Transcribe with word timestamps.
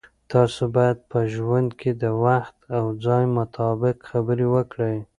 تاسو 0.31 0.61
باید 0.75 0.97
په 1.11 1.19
ژوند 1.33 1.69
کې 1.79 1.91
د 2.01 2.03
وخت 2.25 2.57
او 2.77 2.85
ځای 3.05 3.23
مطابق 3.39 3.97
خبرې 4.09 4.47
وکړئ. 4.55 4.97